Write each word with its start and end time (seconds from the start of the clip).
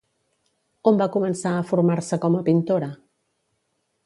On 0.91 0.97
va 1.01 1.07
començar 1.17 1.53
a 1.59 1.67
formar-se 1.73 2.21
com 2.25 2.39
a 2.41 2.45
pintora? 2.51 2.93